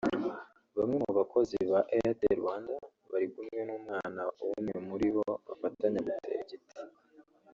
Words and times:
Bamwe 0.77 0.97
mu 1.03 1.11
bakozi 1.19 1.55
ba 1.71 1.79
Airtel 1.95 2.37
Rwanda 2.41 2.73
bari 3.11 3.27
kumwe 3.33 3.59
n'umwana 3.67 4.21
w'umwe 4.47 4.73
muri 4.87 5.07
bo 5.15 5.23
bafatanya 5.47 5.99
gutera 6.07 6.39
igiti 6.43 6.75